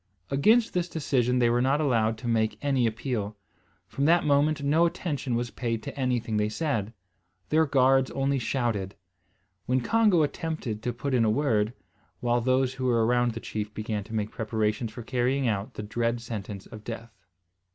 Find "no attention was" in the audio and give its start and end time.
4.63-5.51